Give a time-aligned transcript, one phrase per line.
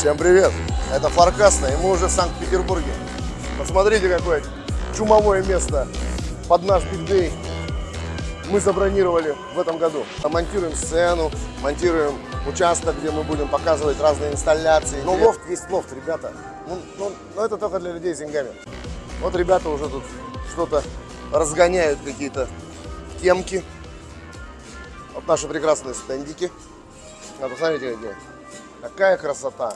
[0.00, 0.50] Всем привет!
[0.90, 2.90] Это Фаркасна, и мы уже в Санкт-Петербурге.
[3.58, 4.42] Посмотрите, какое
[4.96, 5.86] чумовое место
[6.48, 7.30] под наш бигдей
[8.48, 10.06] мы забронировали в этом году.
[10.24, 12.14] Монтируем сцену, монтируем
[12.48, 15.02] участок, где мы будем показывать разные инсталляции.
[15.04, 16.32] Ну, лофт есть лофт, ребята.
[16.66, 18.52] Ну, ну, ну, это только для людей с деньгами.
[19.20, 20.04] Вот ребята уже тут
[20.50, 20.82] что-то
[21.30, 22.48] разгоняют, какие-то
[23.20, 23.62] темки.
[25.12, 26.50] Вот наши прекрасные стендики.
[27.42, 28.39] А посмотрите, какие.
[28.82, 29.74] Какая красота.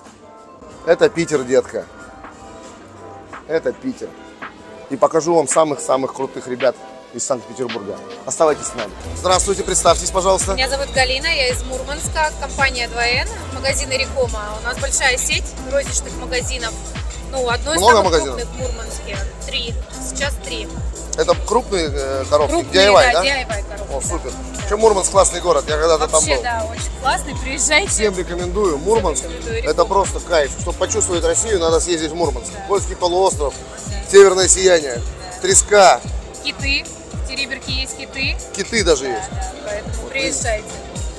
[0.86, 1.84] Это Питер, детка.
[3.48, 4.08] Это Питер.
[4.90, 6.76] И покажу вам самых-самых крутых ребят
[7.12, 7.96] из Санкт-Петербурга.
[8.26, 8.92] Оставайтесь с нами.
[9.16, 10.54] Здравствуйте, представьтесь, пожалуйста.
[10.54, 14.40] Меня зовут Галина, я из Мурманска, компания 2Н, магазины Рекома.
[14.60, 16.72] У нас большая сеть розничных магазинов.
[17.30, 18.36] Ну, одно из Много самых магазинов?
[18.36, 19.18] крупных в Мурманске.
[19.46, 19.74] Три.
[20.02, 20.68] Сейчас три.
[21.16, 23.24] Это крупные э, коробки, Крупные, DIY, да, да?
[23.24, 23.73] DIY.
[23.90, 24.32] О, супер.
[24.64, 26.42] Еще Мурманск классный город, я когда-то там Вообще, был.
[26.42, 27.34] да, очень классный.
[27.36, 27.88] Приезжайте.
[27.88, 28.78] Всем рекомендую.
[28.78, 29.64] Мурманск рекомендую.
[29.64, 30.50] это просто кайф.
[30.60, 32.50] Чтобы почувствовать Россию, надо съездить в Мурманск.
[32.68, 33.54] Польский полуостров,
[34.10, 35.00] северное сияние,
[35.42, 36.00] треска,
[36.42, 36.84] Киты.
[37.12, 38.36] В Териберке есть киты.
[38.54, 39.30] киты даже есть.
[39.30, 40.68] Да, поэтому приезжайте.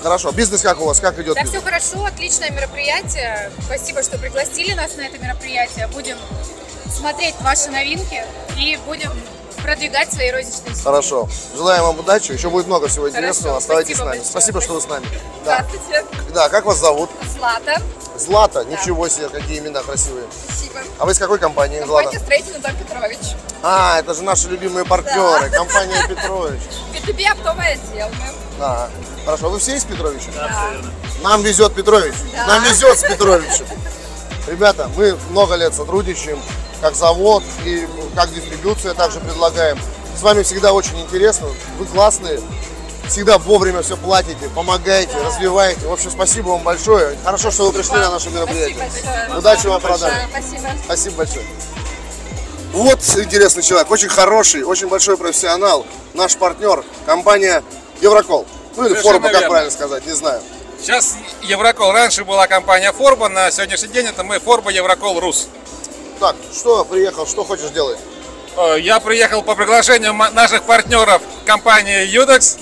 [0.03, 0.31] Хорошо.
[0.31, 0.99] Бизнес как у вас?
[0.99, 1.63] Как идет Да, все бизнес?
[1.63, 3.51] хорошо, отличное мероприятие.
[3.65, 5.87] Спасибо, что пригласили нас на это мероприятие.
[5.87, 6.17] Будем
[6.95, 8.23] смотреть ваши новинки
[8.55, 9.11] и будем
[9.65, 10.83] продвигать свои розничные сети.
[10.83, 11.27] Хорошо.
[11.55, 12.31] Желаем вам удачи.
[12.31, 13.57] Еще будет много всего Хорошо, интересного.
[13.57, 14.17] Оставайтесь с спасибо нами.
[14.19, 14.31] большое.
[14.31, 15.05] Спасибо, что вы с нами.
[15.43, 15.65] Да.
[15.65, 16.05] Здравствуйте.
[16.33, 17.09] Да, как вас зовут?
[17.35, 17.81] Злата.
[18.17, 18.63] Злата.
[18.65, 20.25] Ничего себе, какие имена красивые.
[20.45, 20.79] Спасибо.
[20.99, 22.03] А вы из какой компании, Злата?
[22.11, 23.19] Компания строительный дом Петрович.
[23.63, 25.49] А, это же наши любимые партнеры.
[25.49, 26.61] Компания Петрович.
[26.93, 28.09] B2B оптовый отдел.
[28.59, 28.89] Да.
[29.25, 29.49] Хорошо.
[29.49, 30.27] Вы все из Петровича?
[30.35, 30.71] Да.
[31.23, 32.13] Нам везет Петрович.
[32.33, 32.45] Да.
[32.45, 33.65] Нам везет с Петровичем.
[34.47, 36.39] Ребята, мы много лет сотрудничаем,
[36.85, 39.79] как завод и как дистрибьюция также предлагаем.
[40.15, 41.47] С вами всегда очень интересно,
[41.79, 42.39] вы классные,
[43.07, 45.79] всегда вовремя все платите, помогаете, развиваете.
[45.87, 47.17] В общем, спасибо вам большое.
[47.23, 48.87] Хорошо, что вы пришли на наше мероприятие.
[48.87, 49.39] Спасибо.
[49.39, 49.81] Удачи вам.
[49.81, 49.97] Да,
[50.29, 50.69] Спасибо.
[50.85, 51.45] Спасибо большое.
[52.71, 57.63] Вот интересный человек, очень хороший, очень большой профессионал, наш партнер, компания
[57.99, 58.45] Еврокол.
[58.75, 60.39] Ну или Форба, как правильно сказать, не знаю.
[60.79, 61.93] Сейчас Еврокол.
[61.93, 65.47] Раньше была компания Форба, на сегодняшний день это мы Форба Еврокол Рус.
[66.19, 67.99] Так, что приехал, что хочешь делать?
[68.57, 72.57] Э, Я приехал по приглашению наших партнеров компании Юдекс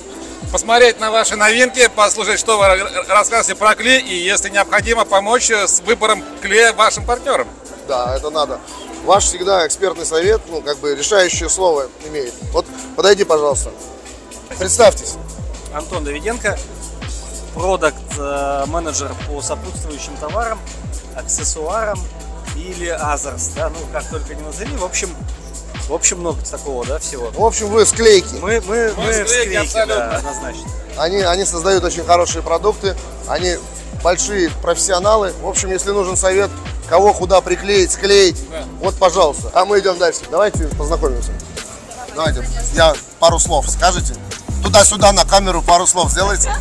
[0.52, 5.50] посмотреть на ваши новинки, послушать, что вы ра- рассказываете про клей и, если необходимо, помочь
[5.52, 7.48] э, с выбором клея вашим партнерам.
[7.88, 8.60] Да, это надо.
[9.06, 12.34] Ваш всегда экспертный совет, ну, как бы решающее слово имеет.
[12.54, 12.66] Вот
[12.96, 13.72] подойди, пожалуйста.
[14.58, 15.16] Представьтесь.
[15.74, 16.58] Антон Давиденко,
[17.54, 20.60] продукт э, менеджер по сопутствующим товарам,
[21.16, 22.00] аксессуарам
[22.56, 25.10] или Азерс, да, ну как только не назови, в общем,
[25.88, 27.30] в общем много такого, да, всего.
[27.32, 28.36] В общем, вы склейки.
[28.42, 29.96] Мы, мы, мы, в склейки, склейке, абсолютно.
[29.96, 30.72] да, однозначно.
[30.98, 32.96] Они, они создают очень хорошие продукты.
[33.28, 33.58] Они
[34.04, 35.34] большие профессионалы.
[35.42, 36.52] В общем, если нужен совет,
[36.90, 38.38] кого куда приклеить, склеить,
[38.80, 39.50] вот, пожалуйста.
[39.54, 40.22] А мы идем дальше.
[40.30, 41.32] Давайте познакомимся.
[42.16, 44.14] Давайте, я пару слов скажете.
[44.62, 46.54] Туда-сюда на камеру пару слов сделайте.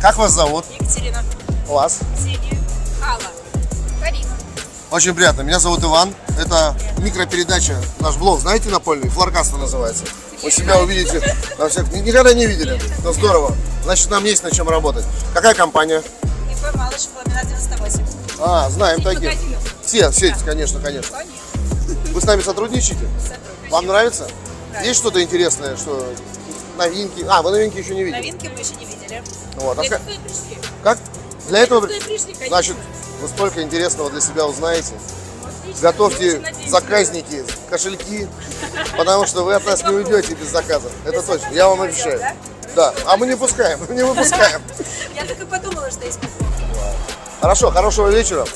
[0.00, 0.64] Как вас зовут?
[0.70, 1.22] Екатерина.
[1.66, 1.98] Вас?
[2.16, 2.55] Ксения.
[4.96, 5.42] Очень приятно.
[5.42, 6.14] Меня зовут Иван.
[6.40, 9.10] Это микропередача, наш блог, знаете, напольный?
[9.10, 10.04] Флоркаста называется.
[10.42, 11.22] Вы себя увидите
[11.58, 11.92] на всех...
[11.92, 12.80] Никогда не видели.
[13.04, 13.54] Но здорово.
[13.84, 15.04] Значит, нам есть над чем работать.
[15.34, 15.98] Какая компания?
[15.98, 18.06] ИП Малыш, Пламена 98.
[18.38, 19.34] А, знаем магазинов.
[19.84, 21.14] Все, все, конечно, конечно.
[22.14, 23.06] Вы с нами сотрудничаете?
[23.68, 24.26] Вам нравится?
[24.82, 26.10] Есть что-то интересное, что
[26.78, 27.22] новинки?
[27.28, 28.20] А, вы новинки еще не видели.
[28.20, 29.22] Новинки мы еще не видели.
[29.56, 30.58] Вот, а Для как- этого и пришли.
[30.82, 30.98] Как?
[31.48, 32.48] Для этого, Для этого пришли, конечно.
[32.48, 32.76] значит,
[33.20, 34.94] вы столько интересного для себя узнаете.
[35.80, 38.28] Готовьте заказники, кошельки,
[38.96, 40.92] потому что вы от нас не уйдете без заказов.
[41.04, 42.20] Это точно, я вам обещаю.
[42.74, 44.62] Да, а мы не пускаем, мы не выпускаем.
[45.14, 46.18] Я только подумала, что есть
[47.40, 48.46] Хорошо, хорошего вечера.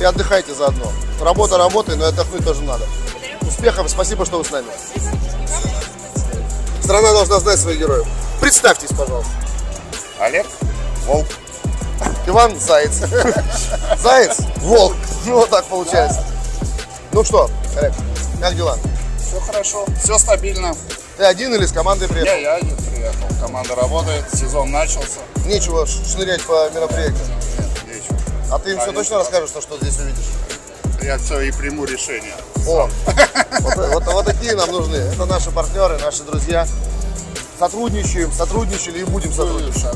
[0.00, 0.92] И отдыхайте заодно.
[1.20, 2.84] Работа работой, но и отдохнуть тоже надо.
[3.42, 4.66] Успехов, спасибо, что вы с нами.
[6.82, 8.06] Страна должна знать своих героев.
[8.40, 9.32] Представьтесь, пожалуйста.
[10.20, 10.46] Олег
[11.06, 11.26] Волк.
[12.26, 13.00] Иван Заяц.
[14.02, 14.94] Заяц, волк.
[15.26, 16.24] Ну, вот так получается.
[17.12, 17.92] Ну что, Олег,
[18.40, 18.76] как дела?
[19.18, 20.74] Все хорошо, все стабильно.
[21.16, 22.38] Ты один или с командой Я, приехал?
[22.40, 23.26] я один приехал.
[23.40, 25.20] Команда работает, сезон начался.
[25.46, 27.18] Нечего шнырять по мероприятию.
[27.58, 28.18] Нет, нечего.
[28.52, 30.24] А ты им все точно расскажешь, то, что здесь увидишь?
[31.02, 32.34] Я все и приму решение.
[32.66, 32.88] О,
[33.60, 34.96] вот, вот- вот такие нам нужны.
[34.96, 36.66] Это наши партнеры, наши друзья.
[37.58, 39.86] Сотрудничаем, сотрудничали и будем сотрудничать.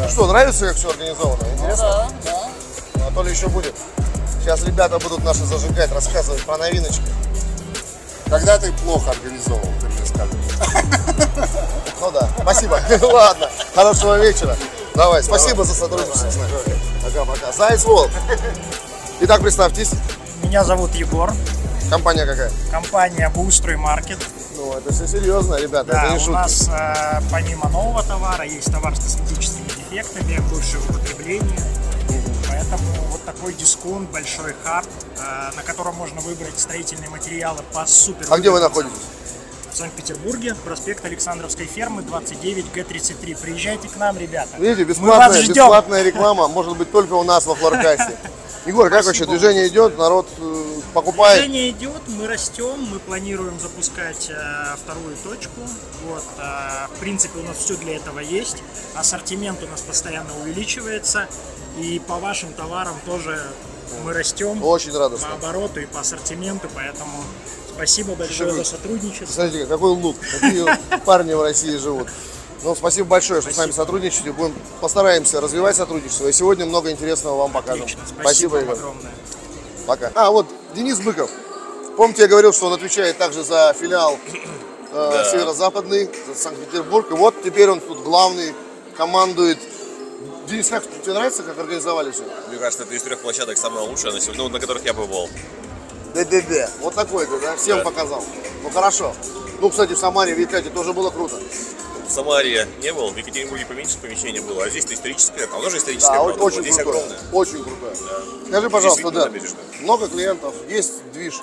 [0.00, 1.42] Ну что, нравится, как все организовано?
[1.54, 1.86] Интересно?
[1.86, 2.48] Да, да.
[2.94, 3.74] Ну, а то ли еще будет.
[4.40, 7.02] Сейчас ребята будут наши зажигать, рассказывать про новиночки.
[8.30, 10.32] Когда ты плохо организовал, ты мне скажи.
[12.00, 12.80] Ну да, спасибо.
[13.02, 14.56] Ладно, хорошего вечера.
[14.94, 16.52] Давай, спасибо за сотрудничество с нами.
[17.02, 17.52] Пока-пока.
[17.52, 18.10] Заяц Волк.
[19.20, 19.90] Итак, представьтесь.
[20.42, 21.32] Меня зовут Егор,
[21.90, 22.52] Компания какая?
[22.70, 24.18] компания Boostroy Market.
[24.56, 26.30] Ну, это все серьезно, ребята, Да, это не у шутки.
[26.32, 29.57] нас э, помимо нового товара есть товар с косметическими
[29.90, 31.58] дефектами, бывшие в употреблении.
[32.48, 32.78] Поэтому
[33.10, 38.26] вот такой дисконт, большой хаб, э, на котором можно выбрать строительные материалы по супер.
[38.30, 38.98] А где вы находитесь?
[39.70, 43.40] В Санкт-Петербурге, проспект Александровской фермы, 29, Г33.
[43.40, 44.56] Приезжайте к нам, ребята.
[44.58, 48.16] Видите, бесплатная, бесплатная реклама может быть только у нас во Флоркасте.
[48.66, 50.47] Егор, как вообще движение идет, народ э,
[51.00, 51.38] покупает?
[51.40, 55.60] Движение идет, мы растем, мы планируем запускать э, вторую точку.
[56.06, 58.56] Вот, э, в принципе, у нас все для этого есть.
[58.94, 61.28] Ассортимент у нас постоянно увеличивается.
[61.78, 63.40] И по вашим товарам тоже
[64.04, 65.32] мы растем Очень по радостно.
[65.34, 67.22] обороту и по ассортименту, поэтому
[67.72, 69.26] спасибо большое за сотрудничество.
[69.32, 70.66] Смотрите, какой лук, какие
[71.04, 72.08] парни в России живут.
[72.64, 74.32] Ну, спасибо большое, что с нами сотрудничаете.
[74.32, 76.26] Будем, постараемся развивать сотрудничество.
[76.26, 77.82] И сегодня много интересного вам покажем.
[77.82, 78.76] Отлично, Спасибо, спасибо вам Игорь.
[78.76, 79.12] огромное.
[79.86, 80.12] Пока.
[80.16, 81.30] А, вот Денис Быков.
[81.96, 84.18] Помните, я говорил, что он отвечает также за филиал
[84.92, 87.10] э, северо-западный, за Санкт-Петербург.
[87.10, 88.54] И вот теперь он тут главный,
[88.96, 89.58] командует.
[90.48, 92.22] Денис, как тебе нравится, как организовали все?
[92.48, 95.28] Мне кажется, это из трех площадок самая лучшая на сегодня, ну, на которых я побывал.
[96.14, 96.70] ДДД.
[96.80, 97.56] Вот такой-то, да?
[97.56, 97.84] Всем Да.
[97.84, 98.24] показал.
[98.62, 99.14] Ну, хорошо.
[99.60, 101.36] Ну, кстати, в Самаре, в Якате тоже было круто.
[102.08, 106.14] В Самаре не был, в Екатеринбурге поменьше помещение было, а здесь-то историческое, оно тоже историческое,
[106.14, 107.04] Да, правда, очень вот здесь крутое.
[107.04, 107.18] огромное.
[107.32, 107.94] Очень крутое.
[108.48, 109.60] Скажи, пожалуйста, да, набережная.
[109.80, 111.34] много клиентов, есть движ.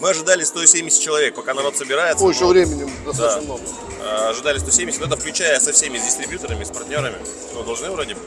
[0.00, 2.24] Мы ожидали 170 человек, пока народ собирается.
[2.24, 3.46] Ну, еще но, времени достаточно Да.
[3.46, 3.62] много.
[4.02, 7.18] э, Ожидали 170, но это включая со всеми с дистрибьюторами, с партнерами.
[7.54, 8.20] Ну, должны вроде бы.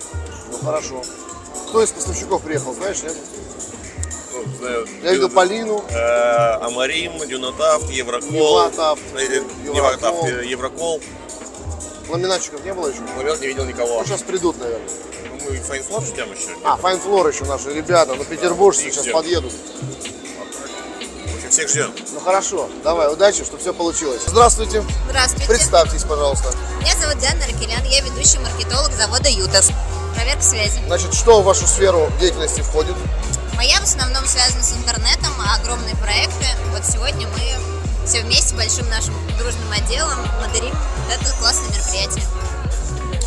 [0.52, 1.02] Ну, хорошо.
[1.70, 3.16] Кто из поставщиков приехал, знаешь, нет?
[4.34, 5.84] Ну, знаю, Я видел Полину.
[5.90, 8.30] э, Амарим, Дюнотафт, Еврокол.
[8.32, 10.28] Евротафт, э, Еврокол.
[10.28, 11.02] Э, Еврокол.
[12.10, 13.00] Ламинатчиков не было еще?
[13.18, 14.00] Ламет не видел никого.
[14.00, 14.88] Ну, сейчас придут, наверное.
[15.30, 16.50] Ну, мы Файнфлор ждем еще.
[16.64, 19.14] А, Fine Floor еще наши ребята, ну, петербуржцы Их сейчас ждем.
[19.14, 19.54] подъедут.
[19.54, 21.94] В общем, всех ждем.
[22.14, 24.22] Ну, хорошо, давай, удачи, чтобы все получилось.
[24.28, 25.48] Здравствуйте, Здравствуйте.
[25.48, 26.54] представьтесь, пожалуйста.
[26.82, 29.72] Меня зовут Диана Ракелян, я ведущий маркетолог завода «Ютас».
[30.16, 30.80] Проверка связи.
[30.86, 32.96] Значит, что в вашу сферу деятельности входит?
[33.56, 36.46] Моя в основном связана с интернетом, а огромные проекты.
[36.72, 42.24] Вот сегодня мы все вместе большим нашим дружным отделом вот это классное мероприятие.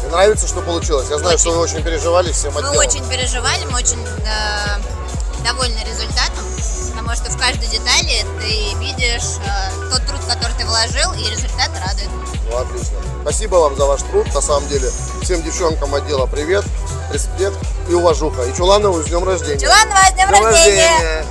[0.02, 1.08] Мне нравится, что получилось.
[1.10, 2.78] Я знаю, что вы очень переживали всем Мы отделом.
[2.78, 6.44] очень переживали, мы очень э, довольны результатом,
[6.90, 11.70] потому что в каждой детали ты видишь э, тот труд, который ты вложил, и результат
[11.84, 12.10] радует.
[12.48, 12.96] Ну, отлично.
[13.22, 14.88] Спасибо вам за ваш труд, на самом деле.
[15.22, 16.64] Всем девчонкам отдела привет,
[17.12, 17.56] респект
[17.88, 18.42] и уважуха.
[18.42, 19.58] И Чуланову с днем рождения.
[19.58, 21.26] Чуланова, с днем Днем рождения!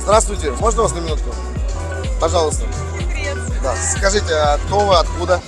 [0.00, 1.30] Здравствуйте, можно вас на минутку?
[2.24, 2.64] Пожалуйста.
[2.96, 3.36] Привет.
[3.62, 3.76] Да.
[3.76, 5.42] Скажите, а кто вы, откуда?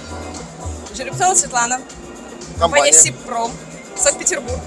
[0.94, 1.76] Жеребцова Светлана.
[1.78, 2.61] Компания.
[2.61, 3.52] Компания СИПРОМ.
[3.96, 4.61] Санкт-Петербург.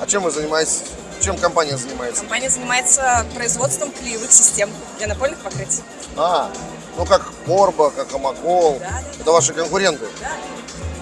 [0.00, 0.82] А чем вы занимаетесь?
[1.20, 2.20] Чем компания занимается?
[2.20, 5.82] Компания занимается производством клеевых систем для напольных покрытий.
[6.16, 6.48] А,
[6.96, 8.78] ну как Корба, как Амакол.
[8.78, 9.02] Да, да.
[9.20, 10.06] Это ваши конкуренты.
[10.20, 10.30] Да.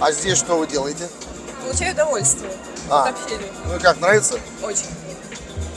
[0.01, 1.07] А здесь что вы делаете?
[1.63, 2.51] Получаю удовольствие
[2.89, 3.03] А.
[3.03, 3.53] от общения.
[3.67, 4.41] Ну и как, нравится?
[4.63, 4.87] Очень.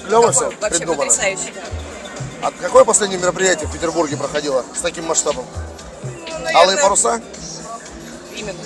[0.08, 1.04] Клево все Такое вообще придумано.
[1.04, 1.62] потрясающе, да.
[2.41, 5.45] А какое последнее мероприятие в Петербурге проходило с таким масштабом?
[6.03, 7.21] Ну, Алые наверное, паруса?
[8.36, 8.59] Именно.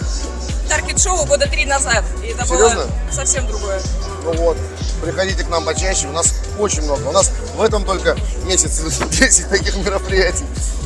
[0.70, 2.04] Таргет-шоу года три назад.
[2.24, 2.84] И это Серьезно?
[2.84, 3.82] было совсем другое.
[4.24, 4.58] Ну вот,
[5.02, 7.08] приходите к нам почаще, у нас очень много.
[7.08, 10.46] У нас в этом только месяц 10 таких мероприятий.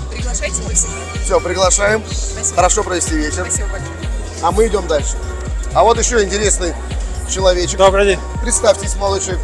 [0.09, 0.93] Приглашайте вы всегда.
[1.23, 2.03] Все, приглашаем.
[2.09, 2.55] Спасибо.
[2.55, 3.45] Хорошо провести вечер.
[3.47, 3.91] Спасибо большое.
[4.41, 5.17] А мы идем дальше.
[5.73, 6.73] А вот еще интересный
[7.29, 7.77] человечек.
[7.77, 8.19] Добрый день.
[8.41, 9.41] Представьтесь, молодой человек.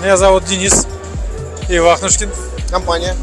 [0.00, 0.86] Меня зовут Денис
[1.68, 2.30] Ивахнушкин.
[2.70, 3.16] Компания.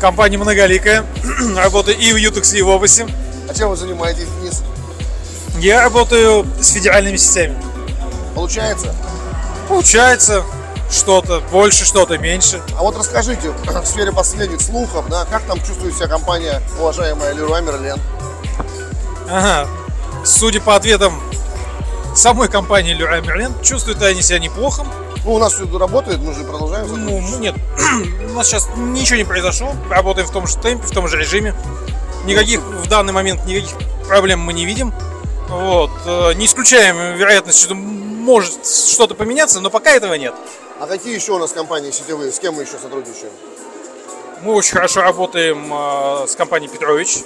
[0.00, 1.04] Компания многоликая.
[1.56, 3.06] Работаю и в Ютекс, и в Обусе.
[3.48, 4.62] А чем вы занимаетесь, Денис?
[5.58, 7.56] Я работаю с федеральными сетями.
[8.34, 8.94] Получается?
[9.68, 10.44] Получается
[10.90, 12.62] что-то больше, что-то меньше.
[12.76, 17.60] А вот расскажите, в сфере последних слухов, да, как там чувствует себя компания, уважаемая Леруа
[17.60, 18.00] Мерлен?
[19.30, 19.68] Ага.
[20.24, 21.20] Судя по ответам
[22.14, 24.84] самой компании Leroy Merlin, чувствуют они себя неплохо.
[25.24, 27.54] Ну, у нас все работает, мы же продолжаем Ну, ну, нет,
[28.30, 29.74] у нас сейчас ничего не произошло.
[29.90, 31.54] Работаем в том же темпе, в том же режиме.
[32.24, 34.92] Никаких в данный момент никаких проблем мы не видим.
[35.48, 35.90] Вот.
[36.06, 40.34] э, Не исключаем вероятность, что может что-то поменяться, но пока этого нет.
[40.80, 42.30] А какие еще у нас компании сетевые?
[42.32, 43.32] С кем мы еще сотрудничаем?
[44.42, 47.18] Мы очень хорошо работаем э, с компанией Петрович,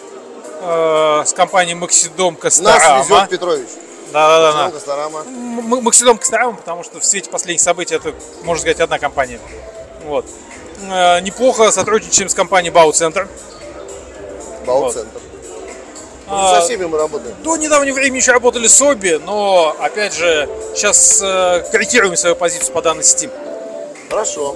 [0.62, 3.04] э, с компанией Максидом Нас Костарама.
[3.04, 3.68] везет Петрович.
[4.12, 4.70] Да, да, да.
[4.70, 5.20] Костарама.
[5.20, 8.12] М- Максидом Костарама, потому что в свете последних событий это,
[8.44, 9.38] можно сказать, одна компания.
[10.04, 10.26] Вот.
[10.90, 13.28] Э, Неплохо сотрудничаем с компанией Бау Центр.
[14.66, 15.20] Бау-центр.
[16.28, 17.34] Со А, всеми мы работаем.
[17.42, 22.72] До недавнего времени еще работали с обе, но опять же сейчас э, корректируем свою позицию
[22.72, 23.28] по данной сети.
[24.08, 24.54] Хорошо.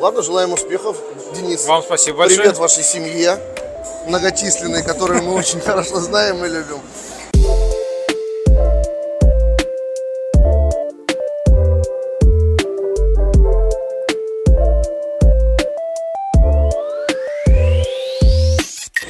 [0.00, 0.96] Ладно, желаем успехов,
[1.34, 1.66] Денис.
[1.66, 2.40] Вам спасибо большое.
[2.40, 3.38] Привет вашей семье
[4.06, 6.80] многочисленной, которую мы очень хорошо знаем и любим.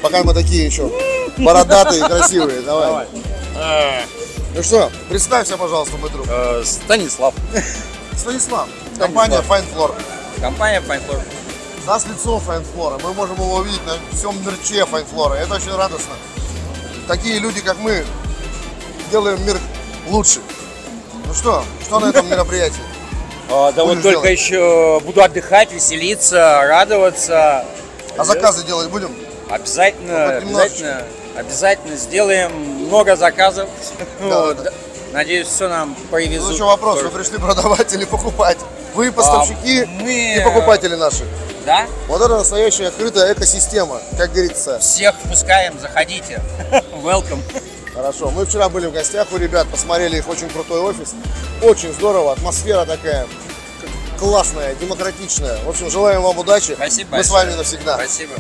[0.09, 0.91] Пока мы такие еще
[1.37, 2.63] бородатые, красивые.
[2.63, 3.07] Давай.
[4.55, 6.27] Ну что, представься, пожалуйста, мой друг.
[6.65, 7.35] Станислав.
[8.17, 8.69] Станислав.
[8.99, 9.95] Компания Fine Floor.
[10.41, 11.21] Компания Fine Floor.
[11.87, 12.99] Нас лицо Fine Floor.
[13.05, 15.35] Мы можем его увидеть на всем мерче Fine Floor.
[15.35, 16.15] Это очень радостно.
[17.07, 18.03] Такие люди, как мы,
[19.11, 19.59] делаем мир
[20.09, 20.41] лучше.
[21.27, 22.81] Ну что, что на этом мероприятии?
[23.51, 27.67] А, да вот только еще буду отдыхать, веселиться, радоваться.
[28.17, 29.28] А заказы делать будем?
[29.51, 31.03] Обязательно, Ну, обязательно,
[31.37, 33.69] обязательно сделаем много заказов.
[34.21, 34.63] Да, Вот.
[34.63, 34.71] да.
[35.13, 36.53] Надеюсь, все нам Ну привезут.
[36.55, 38.59] еще вопрос, вы пришли продавать или покупать?
[38.95, 41.25] Вы поставщики А, мы- и покупатели наши.
[41.65, 41.87] Да?
[42.09, 44.79] Вот это настоящая открытая экосистема, как говорится.
[44.81, 46.43] Всех впускаем, заходите.
[47.03, 47.41] Welcome.
[47.95, 48.31] Хорошо.
[48.31, 51.15] Мы вчера были в гостях у ребят, посмотрели их очень крутой офис.
[51.63, 53.27] Очень здорово, атмосфера такая
[54.19, 55.59] классная, демократичная.
[55.65, 56.75] В общем, желаем вам удачи.
[56.75, 57.47] Спасибо Мы с большое.
[57.47, 57.95] вами навсегда.
[57.97, 58.35] Спасибо.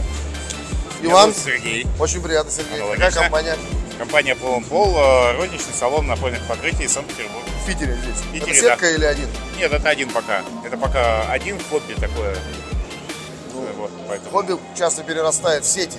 [1.03, 1.87] Иван, Сергей.
[1.99, 2.81] очень приятно, Сергей.
[2.93, 3.57] Какая компания?
[3.99, 7.45] Компания Полон Пол, э, розничный салон напольных покрытий Санкт-Петербург.
[7.65, 8.17] В Питере здесь.
[8.17, 8.91] В Питере, это сетка да.
[8.93, 9.29] или один?
[9.57, 10.43] Нет, это один пока.
[10.65, 12.35] Это пока один хобби такое.
[12.35, 14.31] Э, вот, поэтому.
[14.31, 15.99] Хобби часто перерастает в сети.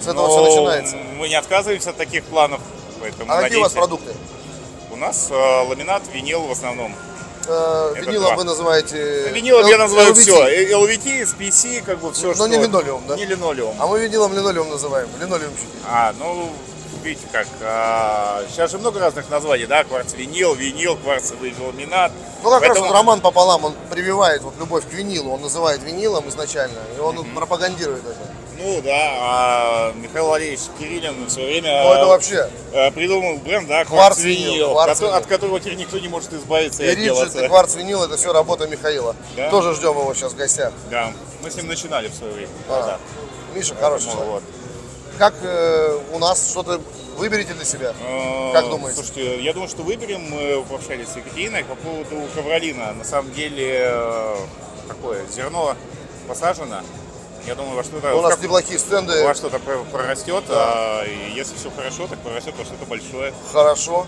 [0.00, 0.96] С этого Но все начинается.
[1.18, 2.60] Мы не отказываемся от таких планов,
[3.00, 3.76] поэтому А какие у вас надеемся.
[3.76, 4.14] продукты?
[4.90, 6.94] У нас э, ламинат, винил в основном.
[7.46, 8.36] Э, винилом два.
[8.36, 9.28] вы называете...
[9.30, 10.20] Винилом я Л- называю LVT.
[10.20, 10.74] все.
[10.74, 12.46] LVT, SPC, как бы все, Но что...
[12.48, 13.16] не линолеум, да?
[13.16, 13.76] Не линолеум.
[13.78, 15.08] А мы винилом линолеум называем.
[15.20, 15.66] Линолеумчики.
[15.86, 16.50] А, ну,
[17.02, 22.12] видите как, а, сейчас же много разных названий, да, кварц-винил, винил, кварцевый ламинат.
[22.42, 25.82] Ну как раз Поэтому- вот Роман пополам, он прививает вот любовь к винилу, он называет
[25.82, 28.16] винилом изначально, и он вот пропагандирует это.
[28.56, 29.92] Ну да, а
[30.34, 32.50] Валерьевич Кириллин в свое время Ну, это вообще.
[32.72, 35.12] э, придумал бренд, да, Кварц-винил, кварц-винил, кварц-винил.
[35.12, 38.32] кото- от которого теперь никто не может избавиться и, риджит, и кварц винил, это все
[38.32, 39.14] работа Михаила.
[39.36, 39.48] Да?
[39.50, 40.72] Тоже ждем его сейчас в гостях.
[40.90, 42.50] Да, мы с ним начинали в свое время.
[42.68, 42.98] А, да.
[43.54, 44.42] Миша хороший Поэтому человек.
[44.42, 45.18] вот.
[45.18, 46.80] Как э, у нас что-то
[47.16, 47.94] выберете для себя?
[48.04, 48.96] Э, Как думаете?
[49.00, 52.92] Слушайте, я думаю, что выберем, мы пообщались с Екатериной по поводу ковролина.
[52.94, 54.36] На самом деле, э,
[54.88, 55.76] такое, зерно
[56.26, 56.80] посажено.
[57.46, 58.14] Я думаю, во что-то...
[58.14, 59.22] У нас как- неплохие стенды.
[59.24, 63.32] Во что-то про- прорастет, а, и если все хорошо, так прорастет во что-то большое.
[63.52, 64.06] Хорошо.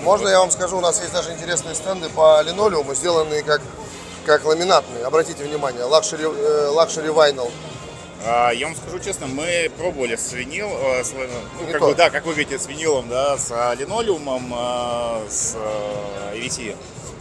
[0.00, 3.62] Можно я вам скажу, у нас есть даже интересные стенды по линолеуму, сделанные как,
[4.26, 5.04] как ламинатные.
[5.04, 7.50] Обратите внимание, luxury, э, luxury vinyl.
[8.26, 11.28] А, Я вам скажу честно, мы пробовали с винил, э, с, э,
[11.60, 11.88] ну, Не как то.
[11.88, 16.76] бы, да, как вы говорите, с винилом, да, с а, линолеумом, э, с э, EVC,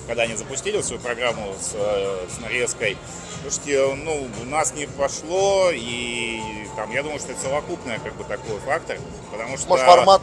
[0.08, 2.98] когда они запустили свою программу с, э, с нарезкой.
[3.44, 6.40] Слушайте, ну, у нас не пошло, и
[6.78, 8.98] там, я думаю, что это совокупный как бы такой фактор,
[9.32, 9.68] потому что...
[9.68, 10.22] Может, формат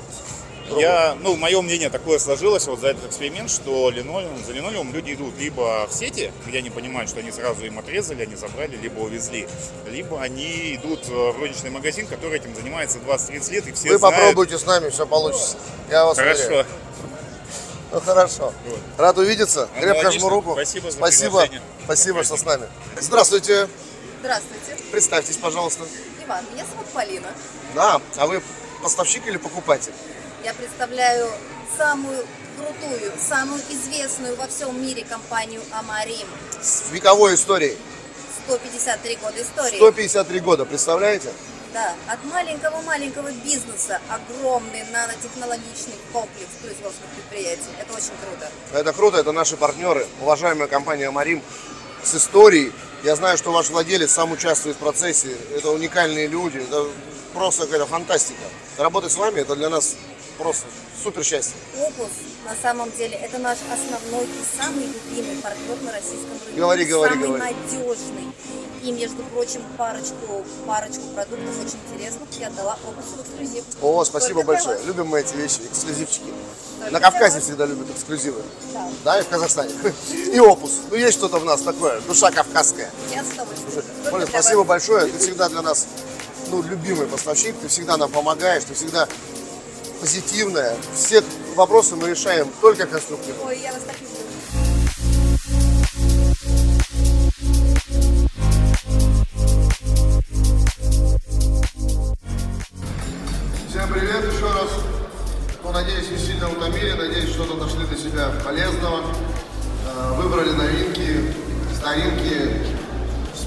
[0.79, 5.13] Я, ну, мое мнение такое сложилось вот за этот эксперимент, что линолеум, за линолеум люди
[5.13, 9.01] идут либо в сети, где они понимают, что они сразу им отрезали, они забрали, либо
[9.01, 9.47] увезли,
[9.91, 13.99] либо они идут э, в розничный магазин, который этим занимается 20-30 лет, и все Вы
[13.99, 14.17] знают.
[14.17, 15.59] попробуйте с нами, все получится.
[15.91, 16.47] Я вас Хорошо.
[16.47, 16.67] уверяю.
[17.93, 18.53] Ну хорошо.
[18.97, 19.69] Рад увидеться.
[19.75, 20.21] Крепко Аналогично.
[20.21, 20.53] жму руку.
[20.53, 21.31] Спасибо за Спасибо.
[21.41, 21.63] приглашение.
[21.85, 22.69] Спасибо, что с нами.
[23.01, 23.69] Здравствуйте.
[24.21, 25.85] Здравствуйте, Представьтесь, пожалуйста.
[26.25, 26.45] Иван.
[26.53, 27.29] Меня зовут Полина.
[27.75, 28.43] Да, а вы
[28.83, 29.93] поставщик или покупатель?
[30.45, 31.31] Я представляю
[31.77, 32.25] самую
[32.57, 36.29] крутую, самую известную во всем мире компанию Амарим.
[36.63, 37.77] С вековой историей.
[38.47, 39.77] 153 года истории.
[39.77, 41.31] 153 года, представляете?
[41.73, 47.71] Да, от маленького-маленького бизнеса огромный нанотехнологичный комплекс производственных предприятий.
[47.81, 48.51] Это очень круто.
[48.73, 51.43] Это круто, это наши партнеры, уважаемая компания Марим
[52.03, 52.73] с историей.
[53.05, 55.37] Я знаю, что ваш владелец сам участвует в процессе.
[55.55, 56.87] Это уникальные люди, это
[57.35, 58.43] просто какая-то фантастика.
[58.77, 59.95] Работать с вами это для нас
[60.39, 60.67] просто
[61.03, 61.55] супер счастье.
[61.79, 62.11] Опус
[62.45, 66.61] на самом деле это наш основной и самый любимый партнер на российском рынке.
[66.61, 67.43] Говори, говори, самый говори.
[67.43, 68.33] надежный.
[68.83, 73.65] И, между прочим, парочку, парочку продуктов очень интересных я отдала опусу в эксклюзив.
[73.83, 74.77] О, спасибо Только большое.
[74.79, 74.87] вас.
[74.87, 76.33] Любим мы эти вещи, эксклюзивчики.
[76.79, 77.45] Только На Кавказе вас.
[77.45, 78.41] всегда любят эксклюзивы.
[78.73, 78.89] Да.
[79.05, 79.75] Да, и в Казахстане.
[80.33, 80.81] И опус.
[80.91, 82.91] Ну, есть что-то в нас такое, душа кавказская.
[83.15, 84.67] Я с Оля, спасибо вас.
[84.69, 85.13] большое.
[85.13, 85.87] Ты всегда для нас
[86.51, 89.07] ну, любимый поставщик, ты всегда нам помогаешь, ты всегда
[90.01, 90.75] позитивная.
[90.95, 91.23] Все
[91.55, 93.45] вопросы мы решаем только конструктивно.
[93.45, 94.20] Ой, я вас так люблю.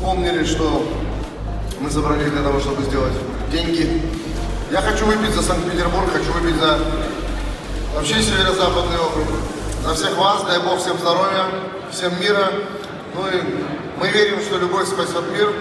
[0.03, 0.86] Вспомнили, что
[1.79, 3.13] мы собрались для того, чтобы сделать
[3.50, 4.01] деньги.
[4.69, 6.77] Я хочу выпить за Санкт-Петербург, хочу выпить за
[7.95, 9.27] вообще северо-западный округ.
[9.86, 11.45] За всех вас, дай Бог всем здоровья,
[11.89, 12.51] всем мира.
[13.15, 13.43] Ну и
[13.98, 15.53] мы верим, что любовь спасет мир.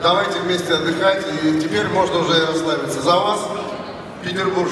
[0.00, 3.02] Давайте вместе отдыхать, и теперь можно уже расслабиться.
[3.02, 3.40] За вас,
[4.22, 4.70] Петербург.